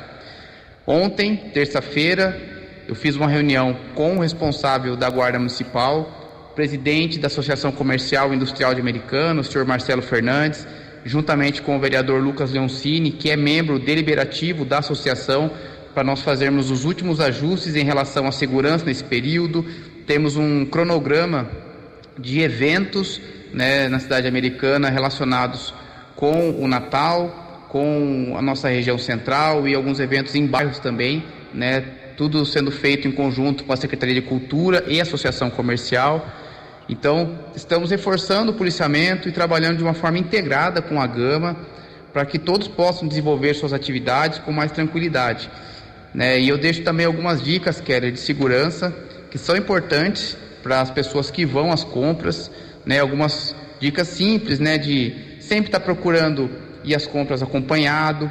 [0.86, 2.40] Ontem, terça-feira,
[2.86, 8.36] eu fiz uma reunião com o responsável da Guarda Municipal, presidente da Associação Comercial e
[8.36, 10.66] Industrial de Americano, o senhor Marcelo Fernandes,
[11.04, 15.50] juntamente com o vereador Lucas Leoncini, que é membro deliberativo da associação,
[15.94, 19.64] para nós fazermos os últimos ajustes em relação à segurança nesse período.
[20.06, 21.48] Temos um cronograma
[22.18, 23.20] de eventos
[23.52, 25.72] né, na cidade americana relacionados
[26.16, 31.80] com o Natal, com a nossa região central e alguns eventos em bairros também, né,
[32.16, 36.26] tudo sendo feito em conjunto com a Secretaria de Cultura e Associação Comercial.
[36.88, 41.56] Então, estamos reforçando o policiamento e trabalhando de uma forma integrada com a Gama
[42.12, 45.50] para que todos possam desenvolver suas atividades com mais tranquilidade.
[46.14, 46.38] Né?
[46.38, 48.94] E eu deixo também algumas dicas, Keller, de segurança,
[49.30, 52.50] que são importantes para as pessoas que vão às compras,
[52.86, 53.00] né?
[53.00, 54.78] Algumas dicas simples, né?
[54.78, 56.48] De sempre estar tá procurando
[56.84, 58.30] ir às compras acompanhado,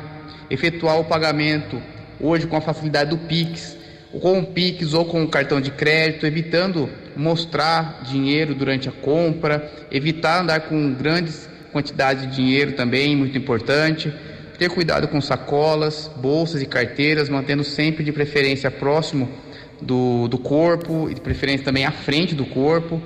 [0.50, 1.82] efetuar o pagamento
[2.22, 3.78] hoje com a facilidade do Pix,
[4.22, 9.70] com o Pix ou com o cartão de crédito, evitando mostrar dinheiro durante a compra,
[9.92, 14.14] evitar andar com grandes quantidades de dinheiro também, muito importante
[14.64, 19.30] ter cuidado com sacolas, bolsas e carteiras, mantendo sempre de preferência próximo
[19.82, 23.02] do, do corpo e de preferência também à frente do corpo,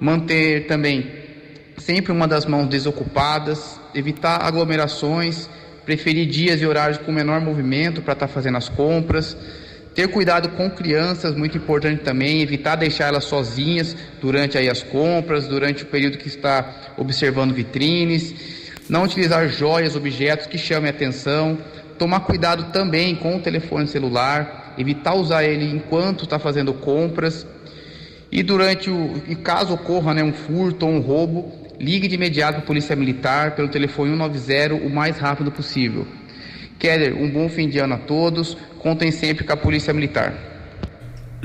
[0.00, 1.06] manter também
[1.76, 5.50] sempre uma das mãos desocupadas, evitar aglomerações,
[5.84, 9.36] preferir dias e horários com menor movimento para estar tá fazendo as compras,
[9.94, 15.46] ter cuidado com crianças, muito importante também, evitar deixar elas sozinhas durante aí as compras,
[15.46, 18.55] durante o período que está observando vitrines
[18.88, 21.58] não utilizar joias, objetos que chamem atenção,
[21.98, 27.46] tomar cuidado também com o telefone celular, evitar usar ele enquanto está fazendo compras
[28.30, 32.54] e durante o e caso ocorra né, um furto ou um roubo, ligue de imediato
[32.54, 36.06] para a Polícia Militar pelo telefone 190 o mais rápido possível.
[36.78, 38.56] Keller, um bom fim de ano a todos.
[38.78, 40.34] Contem sempre com a Polícia Militar.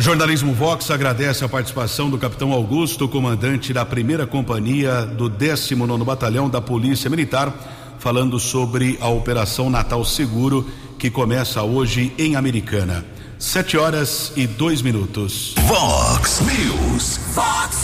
[0.01, 6.49] Jornalismo Vox agradece a participação do capitão Augusto, comandante da primeira companhia do 19 Batalhão
[6.49, 7.53] da Polícia Militar,
[7.99, 13.05] falando sobre a Operação Natal Seguro, que começa hoje em Americana.
[13.37, 15.53] Sete horas e dois minutos.
[15.67, 17.19] Vox News.
[17.35, 17.77] Vox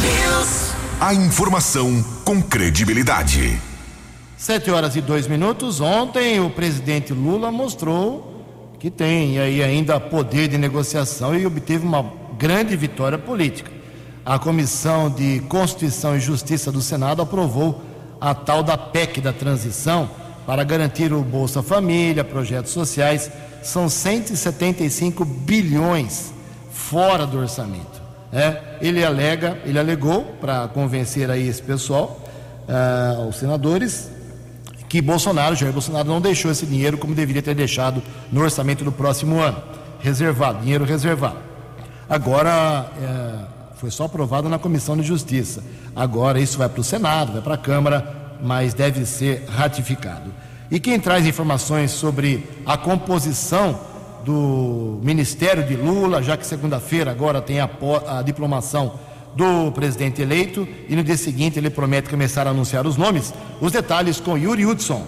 [0.00, 0.72] News.
[1.00, 3.62] A informação com credibilidade.
[4.36, 5.80] Sete horas e dois minutos.
[5.80, 8.29] Ontem o presidente Lula mostrou
[8.80, 12.02] que tem aí ainda poder de negociação e obteve uma
[12.38, 13.70] grande vitória política.
[14.24, 17.82] A Comissão de Constituição e Justiça do Senado aprovou
[18.18, 20.08] a tal da PEC da transição
[20.46, 23.30] para garantir o Bolsa Família, projetos sociais,
[23.62, 26.32] são 175 bilhões
[26.72, 28.00] fora do orçamento.
[28.32, 32.18] É, ele alega, ele alegou para convencer aí esse pessoal,
[32.66, 34.10] uh, os senadores,
[34.90, 38.90] que Bolsonaro, Jair Bolsonaro, não deixou esse dinheiro como deveria ter deixado no orçamento do
[38.90, 39.56] próximo ano,
[40.00, 41.36] reservado, dinheiro reservado.
[42.08, 45.62] Agora é, foi só aprovado na Comissão de Justiça.
[45.94, 50.32] Agora isso vai para o Senado, vai para a Câmara, mas deve ser ratificado.
[50.68, 53.78] E quem traz informações sobre a composição
[54.24, 57.70] do Ministério de Lula, já que segunda-feira agora tem a,
[58.08, 58.94] a, diplomação
[59.34, 63.32] do presidente eleito e no dia seguinte ele promete começar a anunciar os nomes.
[63.60, 65.06] Os detalhes com Yuri Hudson.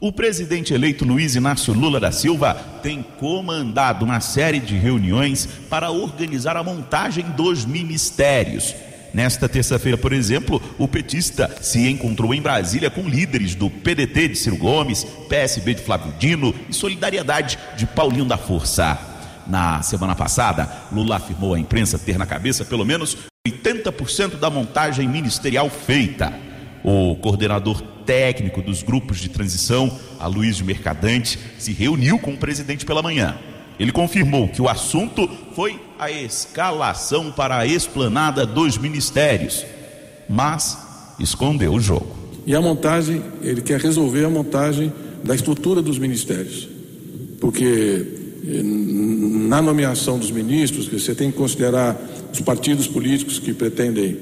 [0.00, 5.90] O presidente eleito Luiz Inácio Lula da Silva tem comandado uma série de reuniões para
[5.90, 8.74] organizar a montagem dos ministérios.
[9.14, 14.36] Nesta terça-feira, por exemplo, o petista se encontrou em Brasília com líderes do PDT de
[14.36, 19.13] Ciro Gomes, PSB de Flávio Dino e Solidariedade de Paulinho da Força.
[19.46, 25.06] Na semana passada, Lula afirmou à imprensa ter na cabeça pelo menos 80% da montagem
[25.06, 26.32] ministerial feita.
[26.82, 33.02] O coordenador técnico dos grupos de transição, Aloysio Mercadante, se reuniu com o presidente pela
[33.02, 33.36] manhã.
[33.78, 39.64] Ele confirmou que o assunto foi a escalação para a esplanada dos ministérios,
[40.28, 40.78] mas
[41.18, 42.14] escondeu o jogo.
[42.46, 46.68] E a montagem, ele quer resolver a montagem da estrutura dos ministérios,
[47.40, 51.98] porque na nomeação dos ministros, você tem que considerar
[52.32, 54.18] os partidos políticos que pretendem,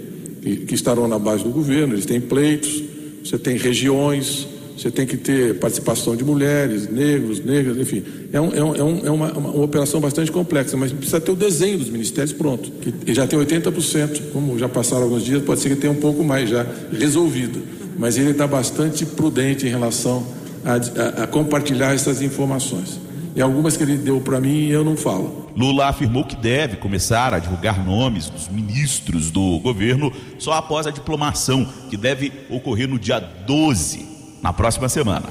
[0.66, 2.82] que estarão na base do governo, eles têm pleitos,
[3.24, 8.02] você tem regiões, você tem que ter participação de mulheres, negros, negras, enfim.
[8.32, 11.36] É, um, é, um, é, é uma, uma, operação bastante complexa, mas precisa ter o
[11.36, 12.70] desenho dos ministérios pronto.
[12.70, 16.24] Que já tem 80%, como já passaram alguns dias, pode ser que tenha um pouco
[16.24, 17.60] mais já resolvido.
[17.98, 20.26] Mas ele está bastante prudente em relação
[20.64, 22.98] a, a, a compartilhar essas informações.
[23.34, 25.50] E algumas que ele deu para mim eu não falo.
[25.56, 30.90] Lula afirmou que deve começar a divulgar nomes dos ministros do governo só após a
[30.90, 34.06] diplomação, que deve ocorrer no dia 12
[34.42, 35.28] na próxima semana.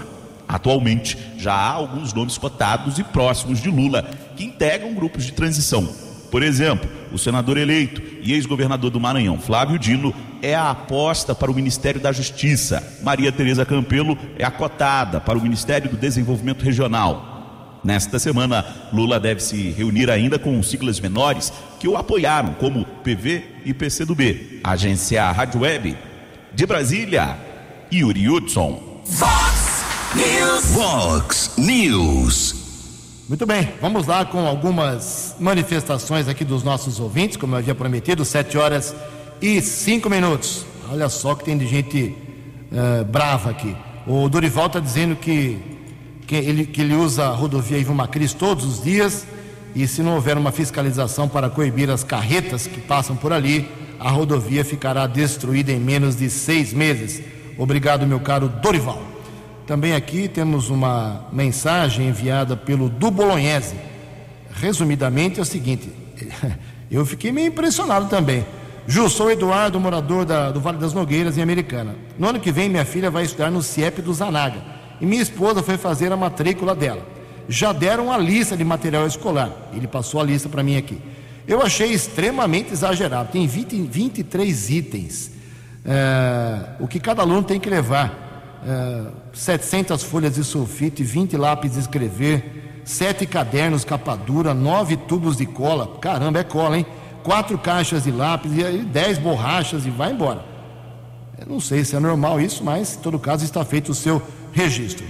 [0.47, 4.03] Atualmente, já há alguns nomes cotados e próximos de Lula
[4.35, 5.87] que integram grupos de transição.
[6.31, 11.51] Por exemplo, o senador eleito e ex-governador do Maranhão, Flávio Dino, é a aposta para
[11.51, 12.97] o Ministério da Justiça.
[13.03, 17.30] Maria Tereza Campelo é a cotada para o Ministério do Desenvolvimento Regional.
[17.83, 18.63] Nesta semana,
[18.93, 24.61] Lula deve se reunir ainda com siglas menores que o apoiaram, como PV e PCdoB.
[24.63, 25.97] Agência Rádio Web.
[26.53, 27.37] De Brasília,
[27.91, 29.01] Yuri Hudson.
[29.05, 29.83] Fox
[30.15, 30.65] News.
[30.73, 32.61] Fox News.
[33.27, 38.25] Muito bem, vamos lá com algumas manifestações aqui dos nossos ouvintes, como eu havia prometido,
[38.25, 38.93] 7 horas
[39.41, 40.65] e 5 minutos.
[40.91, 42.13] Olha só que tem de gente
[42.71, 43.73] uh, brava aqui.
[44.05, 45.57] O Dorival está dizendo que,
[46.31, 49.27] que, ele, que ele usa a rodovia Ivo Macris todos os dias
[49.75, 54.09] e se não houver uma fiscalização para coibir as carretas que passam por ali, a
[54.09, 57.21] rodovia ficará destruída em menos de seis meses.
[57.57, 59.03] Obrigado, meu caro Dorival.
[59.67, 63.75] Também aqui temos uma mensagem enviada pelo Du Bolognese.
[64.53, 65.89] Resumidamente é o seguinte:
[66.89, 68.45] eu fiquei meio impressionado também.
[68.87, 71.93] Ju, sou Eduardo, morador da, do Vale das Nogueiras, em Americana.
[72.17, 75.63] No ano que vem, minha filha vai estudar no CIEP do Zanaga e minha esposa
[75.63, 77.05] foi fazer a matrícula dela.
[77.49, 79.51] Já deram a lista de material escolar.
[79.73, 81.01] Ele passou a lista para mim aqui.
[81.47, 83.31] Eu achei extremamente exagerado.
[83.31, 85.31] Tem 20, 23 itens
[85.85, 88.61] é, o que cada aluno tem que levar.
[88.65, 95.37] É, 700 folhas de sulfite, 20 lápis de escrever, 7 cadernos capa dura, 9 tubos
[95.37, 96.85] de cola, caramba, é cola, hein?
[97.23, 100.45] 4 caixas de lápis, e 10 borrachas e vai embora.
[101.39, 104.21] Eu não sei se é normal isso, mas em todo caso está feito o seu
[104.51, 105.05] registro.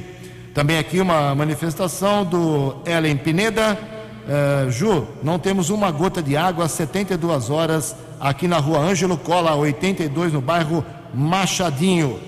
[0.54, 3.78] Também aqui uma manifestação do Ellen Pineda.
[4.22, 9.18] Uh, Ju, não temos uma gota de água há 72 horas aqui na rua Ângelo
[9.18, 12.20] Cola, 82, no bairro Machadinho.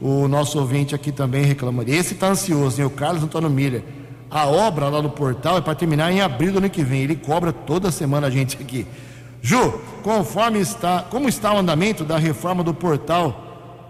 [0.00, 1.82] O nosso ouvinte aqui também reclama.
[1.86, 2.86] Esse está ansioso, hein?
[2.86, 3.82] o Carlos Antônio Miller.
[4.30, 7.02] A obra lá no portal é para terminar em abril do ano que vem.
[7.02, 8.86] Ele cobra toda semana a gente aqui.
[9.40, 13.43] Ju, conforme está, como está o andamento da reforma do portal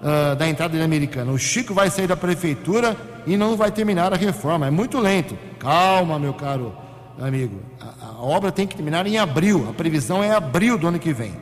[0.05, 1.33] uh, da entrada da Americana?
[1.33, 4.67] O Chico vai sair da prefeitura e não vai terminar a reforma.
[4.67, 5.37] É muito lento.
[5.59, 6.85] Calma, meu caro
[7.19, 7.61] amigo.
[7.81, 9.67] A, a, obra tem que terminar em abril.
[9.69, 11.33] A previsão é abril do ano que vem.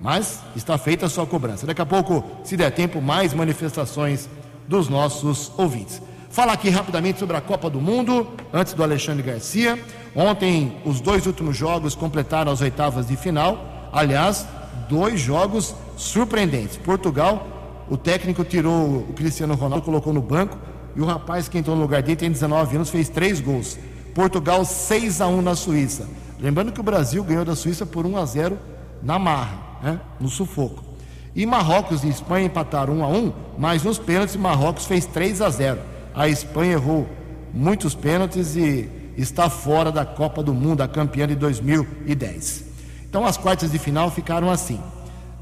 [0.00, 1.66] Mas está feita a sua cobrança.
[1.66, 4.28] Daqui a pouco, se der tempo, mais manifestações
[4.68, 6.00] dos nossos ouvintes.
[6.30, 9.78] Fala aqui rapidamente sobre a Copa do Mundo, antes do Alexandre Garcia.
[10.14, 13.90] Ontem, os dois últimos jogos completaram as oitavas de final.
[13.92, 14.46] Aliás,
[14.88, 16.76] dois jogos surpreendentes.
[16.76, 17.53] Portugal,
[17.88, 20.58] o técnico tirou o Cristiano Ronaldo, colocou no banco,
[20.96, 23.78] e o rapaz que entrou no lugar dele tem 19 anos, fez três gols.
[24.14, 26.08] Portugal 6 a 1 na Suíça.
[26.38, 28.58] Lembrando que o Brasil ganhou da Suíça por 1 a 0
[29.02, 30.00] na marra, né?
[30.20, 30.84] no sufoco.
[31.34, 35.50] E Marrocos e Espanha empataram 1 a 1, mas nos pênaltis Marrocos fez 3 a
[35.50, 35.80] 0.
[36.14, 37.08] A Espanha errou
[37.52, 42.64] muitos pênaltis e está fora da Copa do Mundo, a campeã de 2010.
[43.08, 44.80] Então as quartas de final ficaram assim.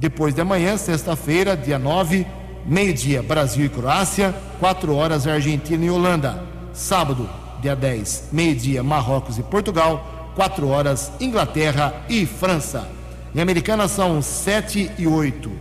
[0.03, 2.27] Depois de amanhã, sexta-feira, dia 9,
[2.67, 6.43] meio-dia, Brasil e Croácia, 4 horas Argentina e Holanda.
[6.73, 7.31] Sábado,
[7.61, 12.89] dia 10, meio-dia, Marrocos e Portugal, 4 horas Inglaterra e França.
[13.33, 15.53] Em Americana são 7 e 8.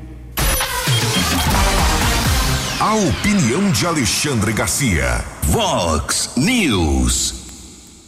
[2.80, 5.24] A opinião de Alexandre Garcia.
[5.44, 7.41] Vox News.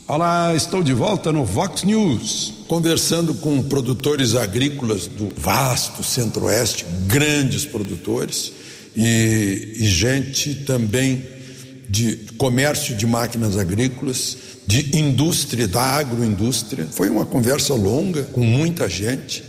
[0.05, 2.53] Olá, estou de volta no Vox News.
[2.67, 8.51] Conversando com produtores agrícolas do vasto centro-oeste, grandes produtores,
[8.93, 11.25] e, e gente também
[11.87, 14.37] de comércio de máquinas agrícolas,
[14.67, 16.85] de indústria, da agroindústria.
[16.91, 19.41] Foi uma conversa longa com muita gente.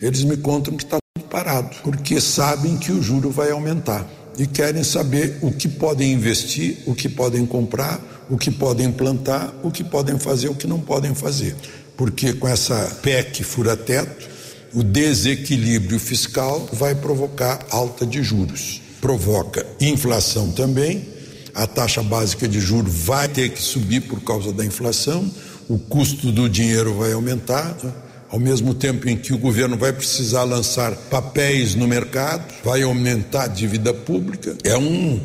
[0.00, 4.46] Eles me contam que está tudo parado, porque sabem que o juro vai aumentar e
[4.46, 8.00] querem saber o que podem investir, o que podem comprar,
[8.30, 11.54] o que podem plantar, o que podem fazer, o que não podem fazer.
[11.96, 14.28] Porque com essa PEC fura-teto,
[14.74, 18.82] o desequilíbrio fiscal vai provocar alta de juros.
[19.00, 21.06] Provoca inflação também,
[21.54, 25.28] a taxa básica de juros vai ter que subir por causa da inflação,
[25.68, 27.76] o custo do dinheiro vai aumentar.
[27.82, 27.92] Né?
[28.30, 33.44] Ao mesmo tempo em que o governo vai precisar lançar papéis no mercado, vai aumentar
[33.44, 35.20] a dívida pública, é um, uh,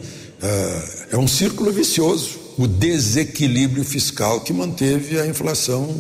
[1.11, 5.99] é um círculo vicioso o desequilíbrio fiscal que manteve a inflação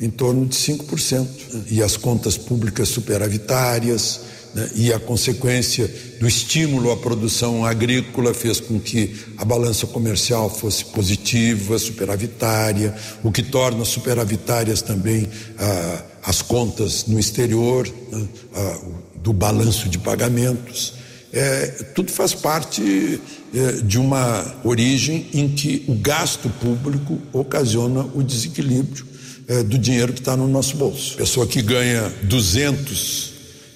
[0.00, 1.26] em torno de 5%.
[1.70, 4.20] E as contas públicas superavitárias,
[4.54, 5.88] né, e a consequência
[6.18, 13.30] do estímulo à produção agrícola fez com que a balança comercial fosse positiva, superavitária, o
[13.30, 15.28] que torna superavitárias também
[15.58, 18.78] ah, as contas no exterior, né, ah,
[19.22, 20.99] do balanço de pagamentos.
[21.32, 23.20] É, tudo faz parte
[23.54, 29.06] é, de uma origem em que o gasto público ocasiona o desequilíbrio
[29.46, 31.16] é, do dinheiro que está no nosso bolso.
[31.16, 33.32] Pessoa que ganha 200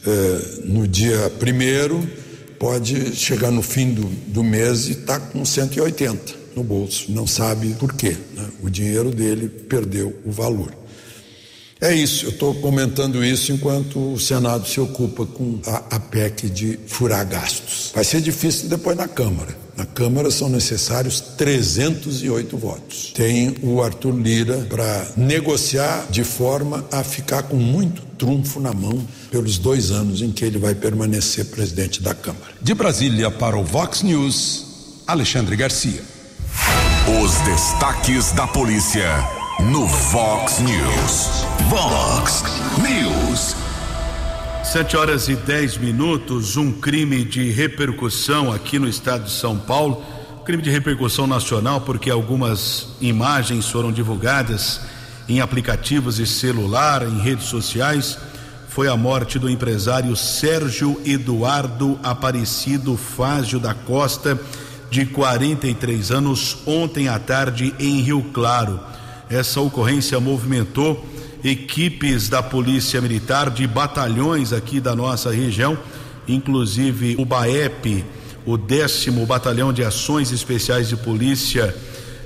[0.07, 2.07] é, no dia primeiro
[2.59, 7.27] pode chegar no fim do, do mês e estar tá com 180 no bolso, não
[7.27, 8.17] sabe por quê.
[8.35, 8.49] Né?
[8.63, 10.73] O dinheiro dele perdeu o valor.
[11.81, 16.49] É isso, eu estou comentando isso enquanto o Senado se ocupa com a, a PEC
[16.49, 17.91] de furar gastos.
[17.95, 19.65] Vai ser difícil depois na Câmara.
[19.77, 23.13] Na Câmara são necessários 308 votos.
[23.15, 29.05] Tem o Arthur Lira para negociar de forma a ficar com muito trunfo na mão
[29.31, 32.55] pelos dois anos em que ele vai permanecer presidente da Câmara.
[32.63, 36.03] De Brasília para o Vox News, Alexandre Garcia.
[37.21, 41.45] Os destaques da polícia no Vox News.
[41.69, 42.43] Vox
[42.83, 43.57] News.
[44.65, 50.05] Sete horas e dez minutos, um crime de repercussão aqui no estado de São Paulo,
[50.45, 54.81] crime de repercussão nacional, porque algumas imagens foram divulgadas
[55.29, 58.19] em aplicativos de celular, em redes sociais.
[58.69, 64.39] Foi a morte do empresário Sérgio Eduardo Aparecido Fázio da Costa,
[64.91, 68.81] de 43 anos, ontem à tarde em Rio Claro.
[69.35, 71.05] Essa ocorrência movimentou
[71.43, 75.77] equipes da Polícia Militar de batalhões aqui da nossa região,
[76.29, 78.05] inclusive o BAEP,
[78.47, 81.75] o décimo Batalhão de Ações Especiais de Polícia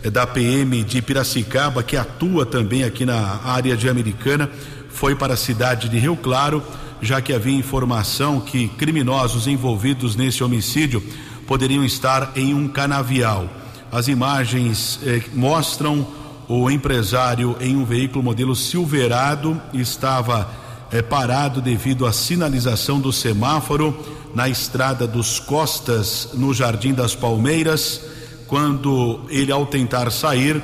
[0.04, 4.50] eh, da PM de Piracicaba, que atua também aqui na área de Americana,
[4.90, 6.62] foi para a cidade de Rio Claro,
[7.00, 11.02] já que havia informação que criminosos envolvidos nesse homicídio
[11.46, 13.48] poderiam estar em um canavial.
[13.90, 16.18] As imagens eh, mostram
[16.48, 20.50] o empresário em um veículo modelo Silverado estava
[20.90, 23.94] é, parado devido à sinalização do semáforo
[24.34, 28.00] na estrada dos Costas, no Jardim das Palmeiras.
[28.46, 30.62] Quando ele, ao tentar sair,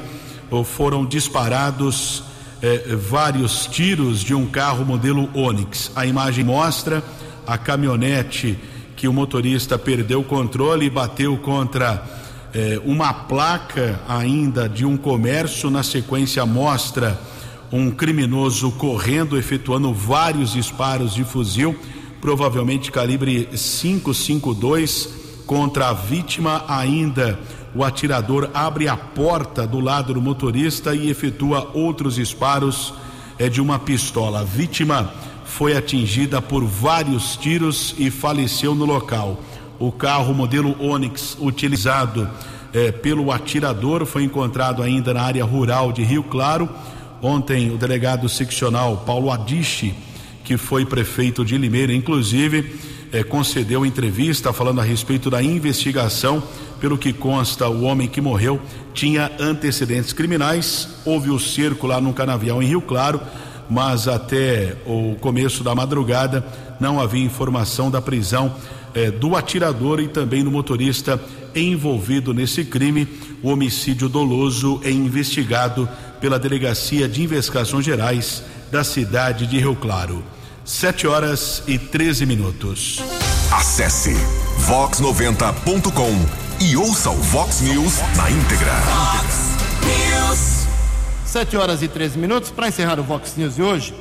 [0.64, 2.22] foram disparados
[2.62, 5.90] é, vários tiros de um carro modelo Onix.
[5.94, 7.04] A imagem mostra
[7.46, 8.58] a caminhonete
[8.96, 12.23] que o motorista perdeu o controle e bateu contra
[12.54, 17.20] eh, uma placa ainda de um comércio, na sequência mostra
[17.72, 21.76] um criminoso correndo, efetuando vários disparos de fuzil,
[22.20, 25.08] provavelmente calibre 552,
[25.44, 26.64] contra a vítima.
[26.68, 27.38] Ainda
[27.74, 32.94] o atirador abre a porta do lado do motorista e efetua outros disparos
[33.36, 34.42] é, de uma pistola.
[34.42, 35.12] A vítima
[35.44, 39.42] foi atingida por vários tiros e faleceu no local.
[39.78, 42.28] O carro modelo Onix utilizado
[42.72, 46.68] eh, pelo atirador foi encontrado ainda na área rural de Rio Claro.
[47.20, 49.94] Ontem, o delegado seccional Paulo Adiche,
[50.44, 52.78] que foi prefeito de Limeira, inclusive,
[53.12, 56.42] eh, concedeu entrevista falando a respeito da investigação.
[56.80, 58.60] Pelo que consta, o homem que morreu
[58.92, 60.88] tinha antecedentes criminais.
[61.04, 63.20] Houve o cerco lá no canavial em Rio Claro,
[63.70, 66.44] mas até o começo da madrugada
[66.78, 68.54] não havia informação da prisão
[68.94, 71.20] eh, do atirador e também do motorista
[71.54, 73.08] envolvido nesse crime.
[73.42, 75.88] O homicídio doloso é investigado
[76.20, 80.24] pela Delegacia de Investigações Gerais da cidade de Rio Claro.
[80.64, 83.02] Sete horas e 13 minutos.
[83.52, 84.14] Acesse
[84.66, 88.72] vox90.com e ouça o Vox News na íntegra.
[89.84, 90.66] News.
[91.26, 92.50] 7 horas e 13 minutos.
[92.50, 93.94] Para encerrar o Vox News de hoje,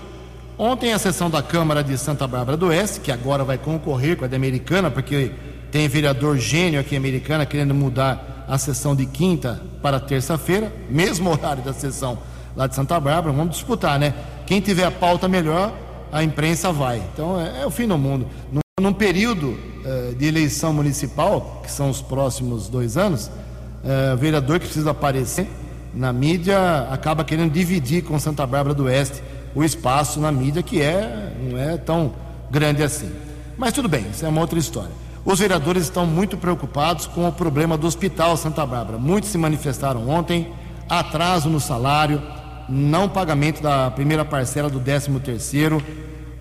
[0.58, 4.26] ontem a sessão da Câmara de Santa Bárbara do Oeste, que agora vai concorrer com
[4.26, 5.32] a da Americana, porque
[5.72, 11.30] tem vereador gênio aqui em Americana querendo mudar a sessão de quinta para terça-feira, mesmo
[11.32, 12.18] horário da sessão
[12.56, 13.36] lá de Santa Bárbara.
[13.36, 14.14] Vamos disputar, né?
[14.46, 15.74] Quem tiver a pauta melhor,
[16.12, 17.02] a imprensa vai.
[17.14, 18.28] Então é, é o fim do mundo.
[18.52, 24.60] Num, num período uh, de eleição municipal, que são os próximos dois anos, uh, vereador
[24.60, 25.48] que precisa aparecer
[25.94, 29.22] na mídia acaba querendo dividir com Santa Bárbara do Oeste
[29.56, 32.14] o espaço na mídia que é não é tão
[32.50, 33.12] grande assim.
[33.58, 34.92] Mas tudo bem, isso é uma outra história.
[35.26, 38.98] Os vereadores estão muito preocupados com o problema do Hospital Santa Bárbara.
[38.98, 40.52] Muitos se manifestaram ontem,
[40.90, 42.22] atraso no salário,
[42.68, 45.82] não pagamento da primeira parcela do 13 terceiro.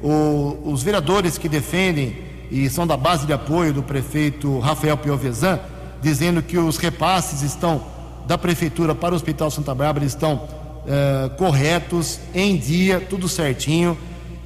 [0.00, 2.16] os vereadores que defendem
[2.50, 5.60] e são da base de apoio do prefeito Rafael Piovesan,
[6.02, 7.82] dizendo que os repasses estão
[8.26, 10.42] da prefeitura para o Hospital Santa Bárbara estão
[10.84, 13.96] uh, corretos, em dia, tudo certinho,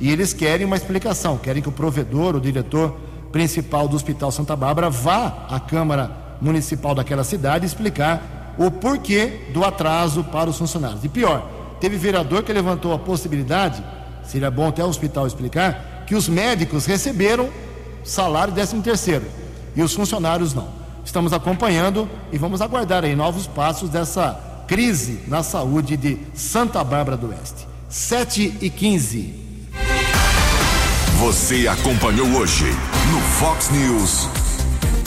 [0.01, 2.97] e eles querem uma explicação, querem que o provedor, o diretor
[3.32, 6.11] principal do Hospital Santa Bárbara vá à Câmara
[6.41, 11.05] Municipal daquela cidade explicar o porquê do atraso para os funcionários.
[11.05, 11.49] E pior,
[11.80, 13.82] teve vereador que levantou a possibilidade,
[14.24, 17.49] seria bom até o hospital explicar, que os médicos receberam
[18.05, 19.24] salário 13 terceiro
[19.74, 20.68] e os funcionários não.
[21.05, 27.16] Estamos acompanhando e vamos aguardar aí novos passos dessa crise na saúde de Santa Bárbara
[27.16, 27.66] do Oeste.
[27.88, 29.34] 7 e 15.
[31.20, 32.66] Você acompanhou hoje
[33.10, 34.28] no Fox News.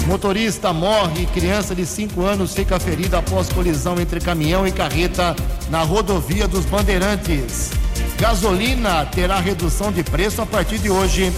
[0.07, 5.35] Motorista morre e criança de 5 anos fica ferida após colisão entre caminhão e carreta
[5.69, 7.71] na rodovia dos Bandeirantes.
[8.17, 11.31] Gasolina terá redução de preço a partir de hoje.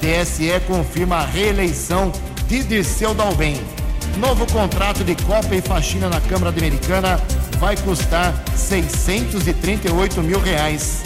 [0.00, 2.10] TSE confirma a reeleição
[2.48, 3.60] de Dirceu Dalben.
[4.18, 7.20] Novo contrato de Copa e Faxina na Câmara Americana
[7.58, 11.02] vai custar 638 mil reais.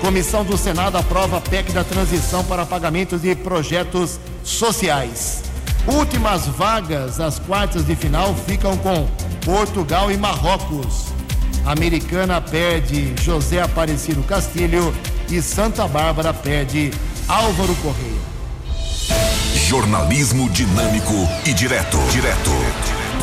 [0.00, 5.42] Comissão do Senado aprova a PEC da transição para pagamentos de projetos sociais.
[5.86, 9.08] Últimas vagas às quartas de final ficam com
[9.44, 11.06] Portugal e Marrocos.
[11.64, 14.94] Americana perde José Aparecido Castilho
[15.30, 16.92] e Santa Bárbara perde
[17.26, 18.28] Álvaro Correia.
[19.66, 21.14] Jornalismo dinâmico
[21.44, 21.98] e direto.
[22.10, 22.97] Direto.